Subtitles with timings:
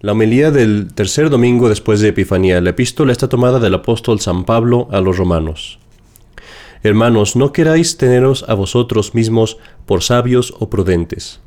[0.00, 2.60] La homilía del tercer domingo después de Epifanía.
[2.60, 5.80] La epístola está tomada del apóstol San Pablo a los romanos.
[6.84, 11.40] Hermanos, no queráis teneros a vosotros mismos por sabios o prudentes.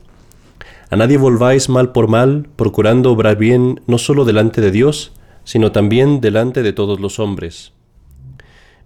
[0.89, 5.13] A nadie volváis mal por mal, procurando obrar bien no solo delante de Dios,
[5.45, 7.71] sino también delante de todos los hombres.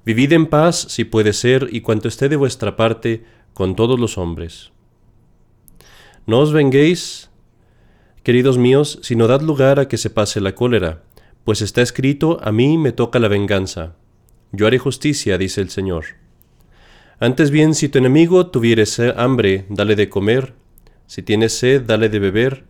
[0.06, 3.26] Vivid en paz, si puede ser, y cuanto esté de vuestra parte,
[3.56, 4.72] con todos los hombres.
[6.28, 7.32] No os venguéis,
[8.26, 11.04] queridos míos, sino dad lugar a que se pase la cólera,
[11.44, 13.98] pues está escrito, a mí me toca la venganza.
[14.52, 16.06] Yo haré justicia, dice el Señor.
[17.20, 18.86] Antes bien, si tu enemigo tuviere
[19.16, 20.56] hambre, dale de comer,
[21.06, 22.64] si tienes sed, dale de beber,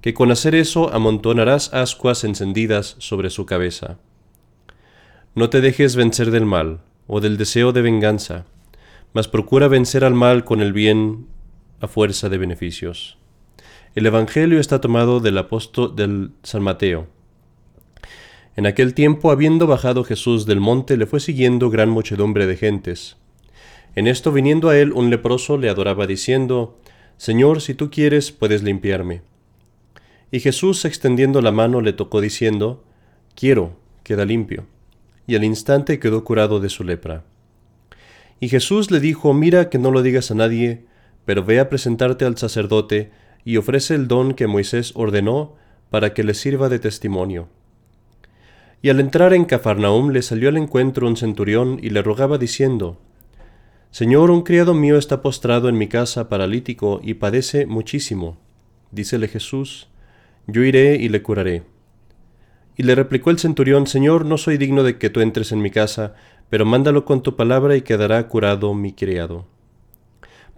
[0.00, 3.98] que con hacer eso amontonarás ascuas encendidas sobre su cabeza.
[5.34, 8.46] No te dejes vencer del mal, o del deseo de venganza,
[9.12, 11.26] mas procura vencer al mal con el bien
[11.82, 13.18] a fuerza de beneficios.
[13.94, 17.06] El Evangelio está tomado del apóstol del San Mateo.
[18.56, 23.16] En aquel tiempo, habiendo bajado Jesús del monte, le fue siguiendo gran muchedumbre de gentes
[23.94, 26.78] en esto viniendo a él un leproso le adoraba diciendo,
[27.16, 29.22] Señor, si tú quieres, puedes limpiarme.
[30.32, 32.82] Y Jesús, extendiendo la mano, le tocó diciendo,
[33.36, 34.66] Quiero, queda limpio.
[35.28, 37.24] Y al instante quedó curado de su lepra.
[38.40, 40.86] Y Jesús le dijo, Mira que no lo digas a nadie,
[41.24, 43.12] pero ve a presentarte al sacerdote
[43.44, 45.54] y ofrece el don que Moisés ordenó
[45.90, 47.48] para que le sirva de testimonio.
[48.82, 52.98] Y al entrar en Cafarnaum le salió al encuentro un centurión y le rogaba diciendo,
[53.90, 58.38] Señor, un criado mío está postrado en mi casa paralítico y padece muchísimo.
[58.90, 59.88] Dícele Jesús,
[60.46, 61.62] yo iré y le curaré.
[62.76, 65.70] Y le replicó el centurión, Señor, no soy digno de que tú entres en mi
[65.70, 66.14] casa,
[66.50, 69.46] pero mándalo con tu palabra y quedará curado mi criado.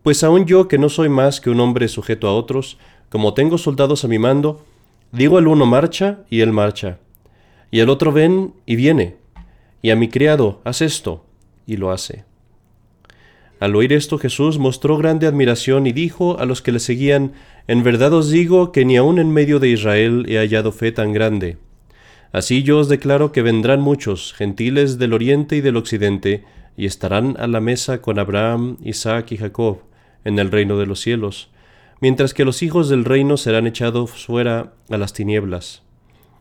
[0.06, 3.58] Pues aun yo, que no soy más que un hombre sujeto a otros, como tengo
[3.58, 4.64] soldados a mi mando,
[5.10, 7.00] digo al uno marcha y él marcha,
[7.72, 9.16] y al otro ven y viene,
[9.82, 11.24] y a mi criado haz esto,
[11.66, 12.24] y lo hace.
[13.58, 17.32] Al oír esto Jesús mostró grande admiración y dijo a los que le seguían,
[17.66, 21.12] En verdad os digo que ni aun en medio de Israel he hallado fe tan
[21.12, 21.58] grande.
[22.30, 26.44] Así yo os declaro que vendrán muchos, gentiles del oriente y del occidente,
[26.76, 29.78] y estarán a la mesa con Abraham, Isaac y Jacob,
[30.26, 31.50] en el reino de los cielos,
[32.00, 35.82] mientras que los hijos del reino serán echados fuera a las tinieblas.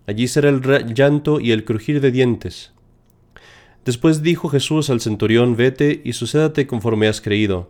[0.07, 0.61] Allí será el
[0.93, 2.73] llanto y el crujir de dientes.
[3.85, 7.69] Después dijo Jesús al centurión, vete y sucédate conforme has creído.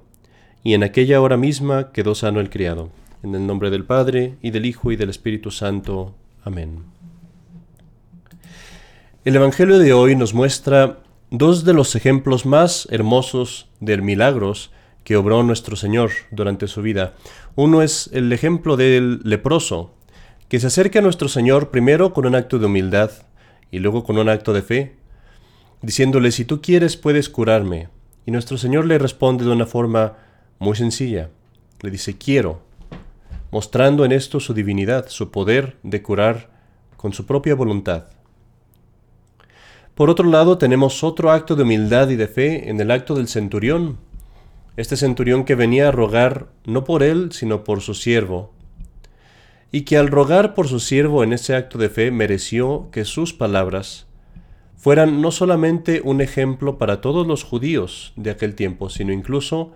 [0.64, 2.90] Y en aquella hora misma quedó sano el criado.
[3.22, 6.16] En el nombre del Padre, y del Hijo, y del Espíritu Santo.
[6.44, 6.84] Amén.
[9.26, 11.00] El Evangelio de hoy nos muestra
[11.30, 14.72] dos de los ejemplos más hermosos de milagros
[15.06, 17.14] que obró nuestro Señor durante su vida.
[17.56, 19.94] Uno es el ejemplo del leproso,
[20.50, 23.12] que se acerca a nuestro Señor primero con un acto de humildad
[23.72, 24.96] y luego con un acto de fe,
[25.82, 27.88] diciéndole, si tú quieres puedes curarme.
[28.26, 30.18] Y nuestro Señor le responde de una forma
[30.58, 31.30] muy sencilla.
[31.82, 32.62] Le dice, quiero,
[33.52, 36.50] mostrando en esto su divinidad, su poder de curar
[36.98, 38.06] con su propia voluntad.
[39.94, 43.28] Por otro lado, tenemos otro acto de humildad y de fe en el acto del
[43.28, 43.98] centurión.
[44.78, 48.52] Este centurión que venía a rogar no por él, sino por su siervo,
[49.72, 53.34] y que al rogar por su siervo en ese acto de fe mereció que sus
[53.34, 54.08] palabras
[54.76, 59.72] fueran no solamente un ejemplo para todos los judíos de aquel tiempo, sino incluso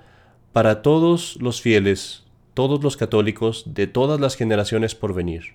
[0.53, 5.53] para todos los fieles, todos los católicos de todas las generaciones por venir,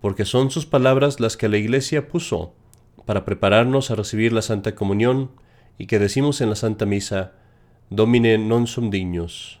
[0.00, 2.54] porque son sus palabras las que la Iglesia puso
[3.04, 5.30] para prepararnos a recibir la Santa Comunión
[5.78, 7.32] y que decimos en la Santa Misa,
[7.92, 9.60] Domine non sum dignus.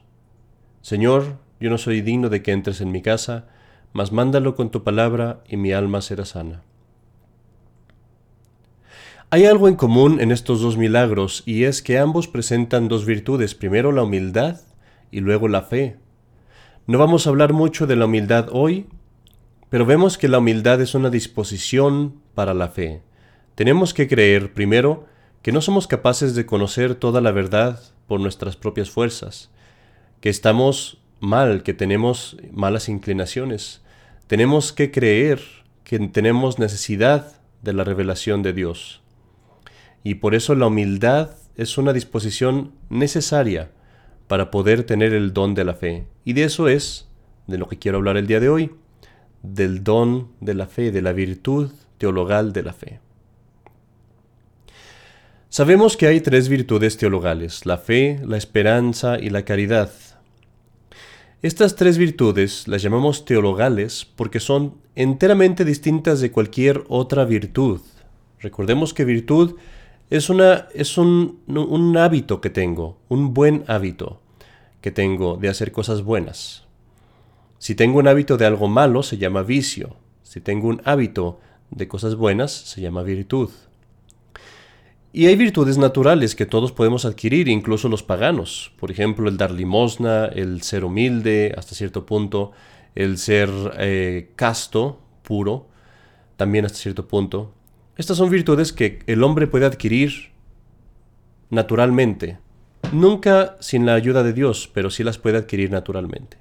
[0.80, 3.44] Señor, yo no soy digno de que entres en mi casa,
[3.92, 6.62] mas mándalo con tu palabra y mi alma será sana.
[9.28, 13.54] Hay algo en común en estos dos milagros y es que ambos presentan dos virtudes,
[13.54, 14.62] primero la humildad
[15.10, 15.98] y luego la fe.
[16.86, 18.86] No vamos a hablar mucho de la humildad hoy,
[19.68, 23.02] pero vemos que la humildad es una disposición para la fe.
[23.56, 25.04] Tenemos que creer, primero,
[25.42, 29.48] que no somos capaces de conocer toda la verdad por nuestras propias fuerzas,
[30.20, 33.80] que estamos mal, que tenemos malas inclinaciones.
[34.26, 35.40] Tenemos que creer
[35.82, 39.00] que tenemos necesidad de la revelación de Dios
[40.04, 43.70] y por eso la humildad es una disposición necesaria
[44.28, 46.04] para poder tener el don de la fe.
[46.22, 47.08] Y de eso es
[47.46, 48.72] de lo que quiero hablar el día de hoy,
[49.42, 53.00] del don de la fe, de la virtud teologal de la fe.
[55.52, 59.90] Sabemos que hay tres virtudes teologales, la fe, la esperanza y la caridad.
[61.42, 67.82] Estas tres virtudes las llamamos teologales porque son enteramente distintas de cualquier otra virtud.
[68.40, 69.56] Recordemos que virtud
[70.08, 74.22] es, una, es un, un hábito que tengo, un buen hábito
[74.80, 76.64] que tengo de hacer cosas buenas.
[77.58, 79.96] Si tengo un hábito de algo malo, se llama vicio.
[80.22, 81.40] Si tengo un hábito
[81.70, 83.50] de cosas buenas, se llama virtud.
[85.14, 88.72] Y hay virtudes naturales que todos podemos adquirir, incluso los paganos.
[88.80, 92.52] Por ejemplo, el dar limosna, el ser humilde hasta cierto punto,
[92.94, 95.68] el ser eh, casto, puro,
[96.36, 97.52] también hasta cierto punto.
[97.98, 100.32] Estas son virtudes que el hombre puede adquirir
[101.50, 102.38] naturalmente.
[102.90, 106.38] Nunca sin la ayuda de Dios, pero sí las puede adquirir naturalmente.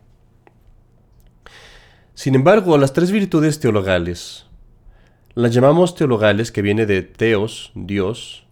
[2.13, 4.45] Sin embargo, las tres virtudes teologales,
[5.33, 8.45] las llamamos teologales que viene de teos, Dios,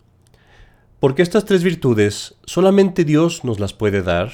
[1.00, 4.32] porque estas tres virtudes solamente Dios nos las puede dar.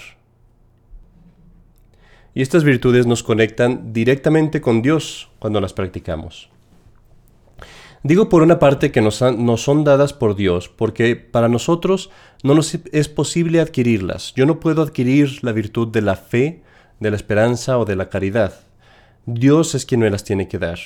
[2.33, 6.49] Y estas virtudes nos conectan directamente con Dios cuando las practicamos.
[8.03, 12.11] Digo por una parte que nos, son dadas por Dios, porque para nosotros
[12.43, 14.33] no nos es posible adquirirlas.
[14.35, 16.61] Yo no puedo adquirir la virtud de la fe,
[16.99, 18.53] de la esperanza o de la caridad.
[19.25, 20.77] Dios es quien me las tiene que dar.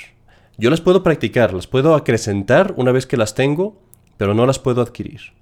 [0.57, 3.81] Yo las puedo practicar, las puedo acrecentar una vez que las tengo,
[4.17, 5.38] pero no las puedo adquirir.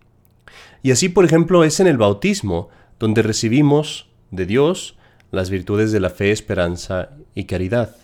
[0.83, 2.69] Y así, por ejemplo, es en el bautismo,
[3.00, 4.97] donde recibimos de Dios
[5.31, 7.95] las virtudes de la fe, esperanza y caridad.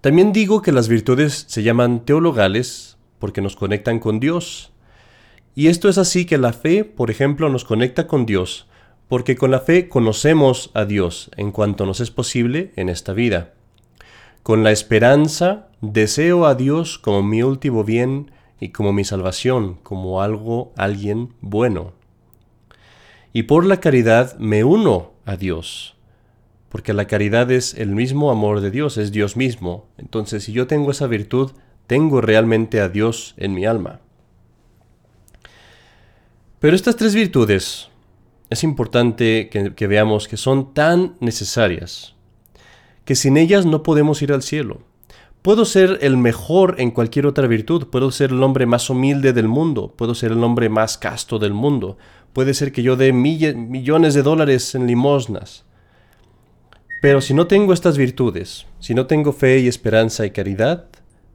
[0.00, 4.70] También digo que las virtudes se llaman teologales porque nos conectan con Dios.
[5.54, 8.66] Y esto es así que la fe, por ejemplo, nos conecta con Dios,
[9.08, 13.54] porque con la fe conocemos a Dios en cuanto nos es posible en esta vida.
[14.42, 18.30] Con la esperanza deseo a Dios como mi último bien
[18.64, 21.92] y como mi salvación, como algo, alguien bueno.
[23.34, 25.96] Y por la caridad me uno a Dios,
[26.70, 29.86] porque la caridad es el mismo amor de Dios, es Dios mismo.
[29.98, 31.52] Entonces, si yo tengo esa virtud,
[31.86, 34.00] tengo realmente a Dios en mi alma.
[36.58, 37.90] Pero estas tres virtudes
[38.48, 42.14] es importante que, que veamos que son tan necesarias
[43.04, 44.80] que sin ellas no podemos ir al cielo.
[45.44, 49.46] Puedo ser el mejor en cualquier otra virtud, puedo ser el hombre más humilde del
[49.46, 51.98] mundo, puedo ser el hombre más casto del mundo,
[52.32, 55.66] puede ser que yo dé millones de dólares en limosnas.
[57.02, 60.86] Pero si no tengo estas virtudes, si no tengo fe y esperanza y caridad,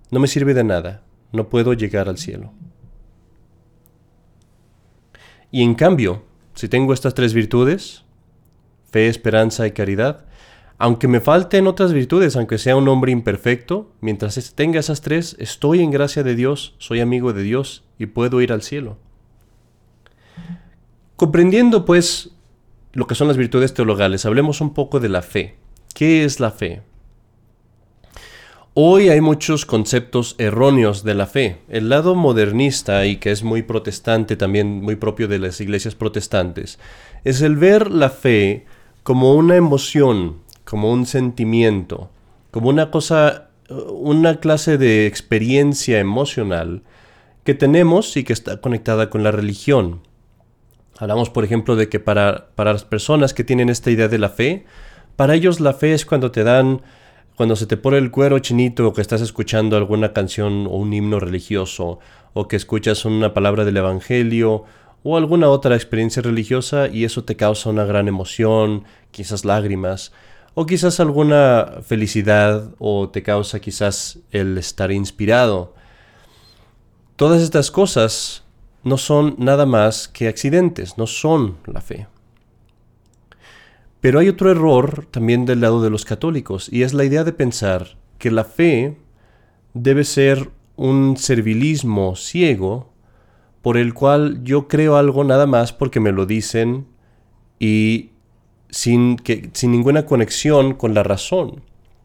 [0.10, 2.52] no me sirve de nada, no puedo llegar al cielo.
[5.52, 6.24] Y en cambio,
[6.56, 8.06] si tengo estas tres virtudes,
[8.90, 10.26] fe, esperanza y caridad,
[10.80, 15.82] aunque me falten otras virtudes, aunque sea un hombre imperfecto, mientras tenga esas tres, estoy
[15.82, 18.98] en gracia de Dios, soy amigo de Dios y puedo ir al cielo.
[21.18, 22.32] Comprendiendo pues
[22.94, 25.58] lo que son las virtudes teologales, hablemos un poco de la fe.
[25.94, 26.82] ¿Qué es la fe?
[28.74, 31.58] Hoy hay muchos conceptos erróneos de la fe.
[31.68, 36.80] El lado modernista, y que es muy protestante, también muy propio de las iglesias protestantes,
[37.26, 38.66] es el ver la fe
[39.04, 40.38] como una emoción,
[40.70, 42.12] como un sentimiento,
[42.52, 46.84] como una cosa, una clase de experiencia emocional
[47.44, 50.02] que tenemos y que está conectada con la religión.
[51.00, 54.30] Hablamos, por ejemplo, de que para, para las personas que tienen esta idea de la
[54.30, 54.66] fe,
[55.16, 56.84] para ellos la fe es cuando te dan,
[57.36, 60.94] cuando se te pone el cuero chinito o que estás escuchando alguna canción o un
[60.94, 61.98] himno religioso
[62.34, 64.66] o que escuchas una palabra del Evangelio
[65.02, 70.12] o alguna otra experiencia religiosa y eso te causa una gran emoción, quizás lágrimas
[70.54, 75.76] o quizás alguna felicidad o te causa quizás el estar inspirado.
[77.16, 78.44] Todas estas cosas
[78.84, 82.08] no son nada más que accidentes, no son la fe.
[84.02, 87.34] Pero hay otro error también del lado de los católicos y es la idea de
[87.34, 88.98] pensar que la fe
[89.74, 92.94] debe ser un servilismo ciego
[93.62, 96.88] por el cual yo creo algo nada más porque me lo dicen
[97.60, 98.12] y
[98.70, 101.62] sin, que, sin ninguna conexión con la razón.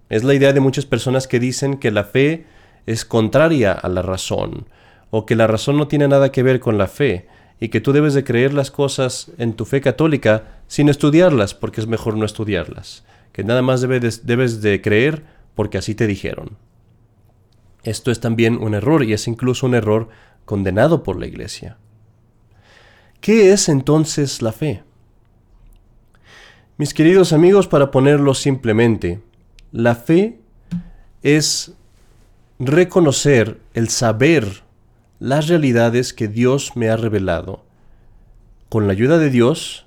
[0.09, 2.47] Es la idea de muchas personas que dicen que la fe
[2.87, 4.67] es contraria a la razón,
[5.11, 7.27] o que la razón no tiene nada que ver con la fe,
[7.61, 11.81] y que tú debes de creer las cosas en tu fe católica sin estudiarlas, porque
[11.81, 16.59] es mejor no estudiarlas, que nada más debes, debes de creer porque así te dijeron.
[17.85, 20.09] Esto es también un error y es incluso un error
[20.45, 21.79] condenado por la Iglesia.
[23.21, 24.83] ¿Qué es entonces la fe?
[26.77, 29.21] Mis queridos amigos, para ponerlo simplemente,
[29.71, 30.41] la fe
[31.23, 31.73] es
[32.59, 34.65] reconocer el saber
[35.21, 37.65] las realidades que Dios me ha revelado.
[38.69, 39.87] Con la ayuda de Dios,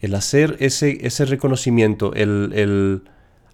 [0.00, 3.04] el hacer ese, ese reconocimiento, el, el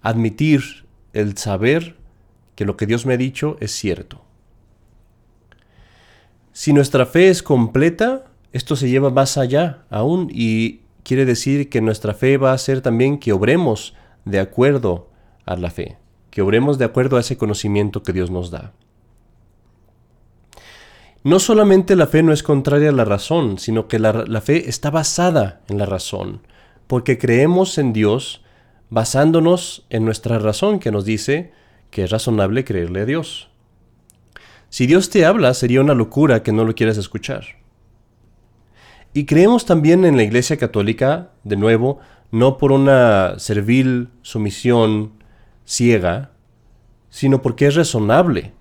[0.02, 1.95] admitir, el saber
[2.57, 4.25] que lo que Dios me ha dicho es cierto.
[6.52, 11.80] Si nuestra fe es completa, esto se lleva más allá aún y quiere decir que
[11.80, 13.94] nuestra fe va a ser también que obremos
[14.25, 15.11] de acuerdo
[15.46, 15.99] a la fe,
[16.30, 18.73] que obremos de acuerdo a ese conocimiento que Dios nos da.
[21.23, 24.90] No solamente la fe no es contraria a la razón, sino que la, fe está
[24.90, 26.42] basada en la razón,
[26.87, 28.42] porque creemos en Dios
[28.90, 31.52] basándonos en nuestra razón que nos dice
[31.90, 33.49] que es razonable creerle a Dios.
[34.68, 37.63] Si Dios te habla, sería una locura que no lo quieras escuchar.
[39.16, 42.00] Y creemos también en la Iglesia Católica, de nuevo,
[42.33, 45.12] no por una servil sumisión
[45.64, 46.33] ciega,
[47.11, 48.52] sino porque es razonable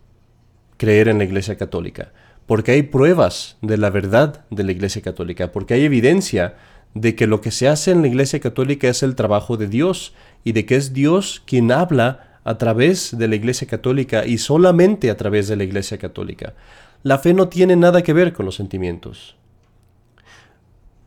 [0.77, 2.13] creer en la Iglesia Católica,
[2.45, 6.55] porque hay pruebas de la verdad de la Iglesia Católica, porque hay evidencia
[6.93, 10.13] de que lo que se hace en la Iglesia Católica es el trabajo de Dios
[10.43, 15.09] y de que es Dios quien habla a través de la Iglesia Católica y solamente
[15.09, 16.53] a través de la Iglesia Católica.
[17.01, 19.35] La fe no tiene nada que ver con los sentimientos.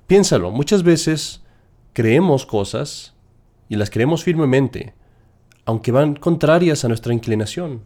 [0.06, 1.42] Piénsalo, muchas veces
[1.92, 3.14] creemos cosas
[3.68, 4.94] y las creemos firmemente,
[5.64, 7.82] aunque van contrarias a nuestra inclinación.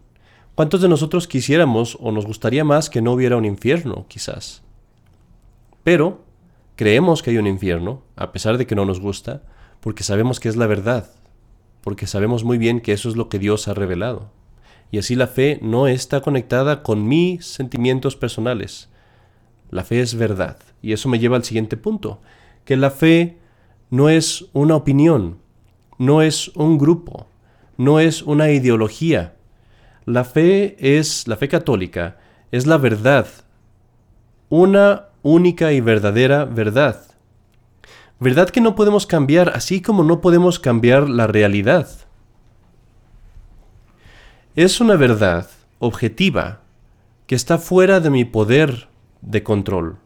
[0.55, 4.63] ¿Cuántos de nosotros quisiéramos o nos gustaría más que no hubiera un infierno, quizás?
[5.83, 6.25] Pero
[6.77, 9.43] creemos que hay un infierno, a pesar de que no nos gusta,
[9.81, 11.11] porque sabemos que es la verdad
[11.83, 14.31] porque sabemos muy bien que eso es lo que Dios ha revelado.
[14.91, 18.90] Y así la fe no está conectada con mis sentimientos personales.
[19.71, 20.59] La fe es verdad.
[20.83, 22.21] Y eso me lleva al siguiente punto,
[22.65, 23.39] que la fe
[23.91, 25.39] no es una opinión,
[25.99, 27.27] no es un grupo,
[27.77, 29.35] no es una ideología.
[30.05, 32.19] La fe es, la fe católica,
[32.51, 33.27] es la verdad,
[34.49, 37.05] una única y verdadera verdad.
[38.19, 41.89] ¿Verdad que no podemos cambiar así como no podemos cambiar la realidad?
[44.57, 45.49] Es una verdad
[45.79, 46.61] objetiva
[47.27, 48.90] que está fuera de mi poder
[49.23, 49.97] de control.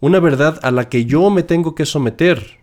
[0.00, 2.60] Una verdad a la que yo me tengo que someter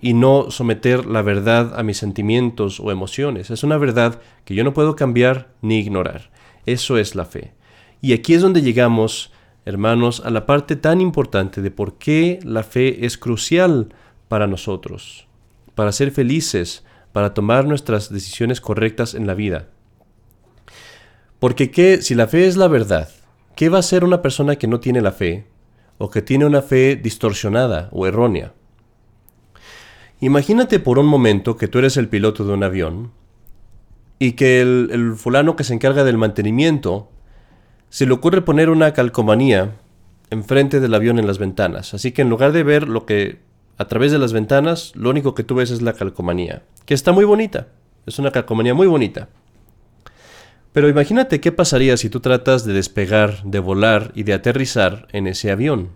[0.00, 3.50] y no someter la verdad a mis sentimientos o emociones.
[3.50, 6.30] Es una verdad que yo no puedo cambiar ni ignorar.
[6.66, 7.54] Eso es la fe.
[8.00, 9.32] Y aquí es donde llegamos
[9.64, 13.94] hermanos, a la parte tan importante de por qué la fe es crucial
[14.28, 15.26] para nosotros,
[15.74, 19.68] para ser felices, para tomar nuestras decisiones correctas en la vida.
[21.38, 23.08] Porque ¿qué, si la fe es la verdad,
[23.56, 25.46] ¿qué va a ser una persona que no tiene la fe
[25.98, 28.52] o que tiene una fe distorsionada o errónea?
[30.20, 33.12] Imagínate por un momento que tú eres el piloto de un avión
[34.18, 37.10] y que el, el fulano que se encarga del mantenimiento
[37.90, 39.76] se le ocurre poner una calcomanía
[40.30, 41.94] enfrente del avión en las ventanas.
[41.94, 43.38] Así que en lugar de ver lo que
[43.76, 47.12] a través de las ventanas, lo único que tú ves es la calcomanía, que está
[47.12, 47.68] muy bonita.
[48.06, 49.28] Es una calcomanía muy bonita.
[50.74, 55.28] Pero imagínate qué pasaría si tú tratas de despegar, de volar y de aterrizar en
[55.28, 55.90] ese avión,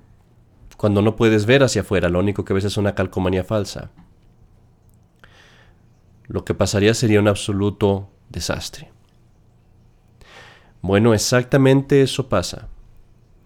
[0.76, 3.90] cuando no puedes ver hacia afuera, lo único que ves es una calcomanía falsa.
[6.28, 8.92] Lo que pasaría sería un absoluto desastre.
[10.80, 12.68] Bueno, exactamente eso pasa.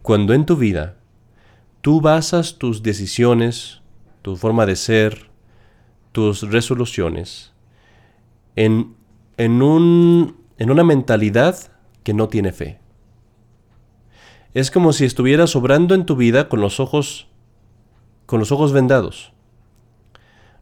[0.02, 0.98] Cuando en tu vida
[1.80, 3.80] tú basas tus decisiones,
[4.20, 5.30] tu forma de ser,
[6.12, 7.54] tus resoluciones
[8.54, 8.96] en,
[9.38, 11.58] en, un, en una mentalidad
[12.04, 12.78] que no tiene fe.
[14.54, 17.26] Es como si estuvieras obrando en tu vida con los ojos
[18.26, 19.32] con los ojos vendados.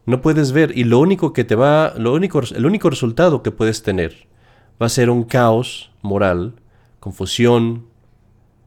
[0.07, 3.51] No puedes ver y lo único que te va, lo único, el único resultado que
[3.51, 4.27] puedes tener
[4.81, 6.55] va a ser un caos moral
[6.99, 7.85] confusión,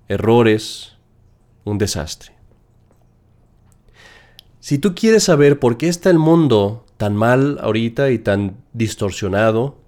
[0.06, 0.98] errores,
[1.64, 2.30] un desastre.
[4.60, 9.82] Si tú quieres saber por qué está el mundo tan mal ahorita y tan distorsionado,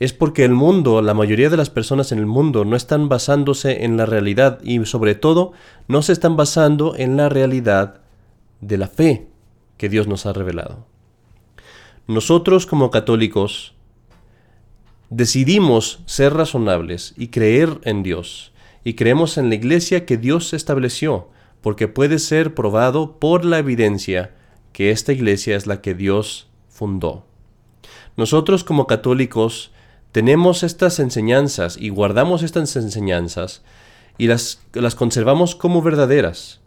[0.00, 3.84] es porque el mundo, la mayoría de las personas en el mundo no están basándose
[3.84, 5.52] en la realidad y sobre todo
[5.88, 8.00] no se están basando en la realidad
[8.62, 9.28] de la fe
[9.76, 10.86] que Dios nos ha revelado.
[12.06, 13.74] Nosotros como católicos
[15.10, 18.52] decidimos ser razonables y creer en Dios,
[18.82, 21.28] y creemos en la iglesia que Dios estableció,
[21.60, 24.34] porque puede ser probado por la evidencia
[24.72, 27.26] que esta iglesia es la que Dios fundó.
[28.16, 29.72] Nosotros como católicos
[30.12, 33.62] tenemos estas enseñanzas y guardamos estas enseñanzas
[34.18, 36.60] y las, las conservamos como verdaderas.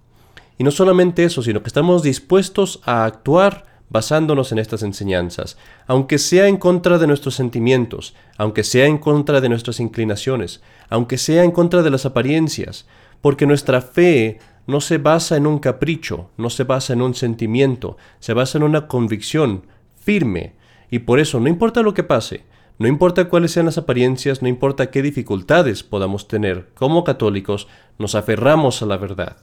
[0.58, 6.18] Y no solamente eso, sino que estamos dispuestos a actuar basándonos en estas enseñanzas, aunque
[6.18, 11.44] sea en contra de nuestros sentimientos, aunque sea en contra de nuestras inclinaciones, aunque sea
[11.44, 12.88] en contra de las apariencias,
[13.22, 17.98] porque nuestra fe no se basa en un capricho, no se basa en un sentimiento,
[18.20, 20.56] se basa en una convicción firme.
[20.90, 22.44] Y por eso, no importa lo que pase,
[22.80, 27.68] no importa cuáles sean las apariencias, no importa qué dificultades podamos tener, como católicos
[28.00, 29.38] nos aferramos a la verdad.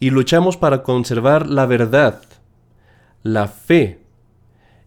[0.00, 2.22] Y luchamos para conservar la verdad,
[3.22, 4.00] la fe,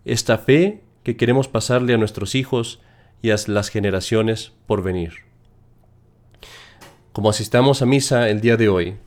[0.03, 2.81] esta fe que queremos pasarle a nuestros hijos
[3.21, 5.13] y a las generaciones por venir.
[7.13, 8.97] Como asistamos a misa el día de hoy,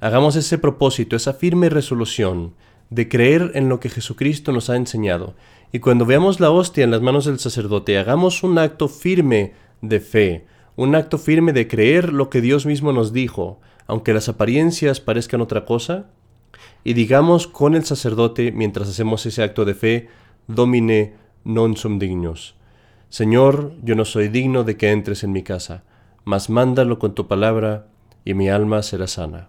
[0.00, 2.54] hagamos ese propósito, esa firme resolución
[2.90, 5.34] de creer en lo que Jesucristo nos ha enseñado.
[5.72, 10.00] Y cuando veamos la hostia en las manos del sacerdote, hagamos un acto firme de
[10.00, 15.00] fe, un acto firme de creer lo que Dios mismo nos dijo, aunque las apariencias
[15.00, 16.06] parezcan otra cosa,
[16.84, 20.08] y digamos con el sacerdote mientras hacemos ese acto de fe,
[20.50, 22.58] Domine non sum dignos.
[23.08, 25.84] Señor, yo no soy digno de que entres en mi casa,
[26.24, 27.86] mas mándalo con tu palabra,
[28.24, 29.48] y mi alma será sana.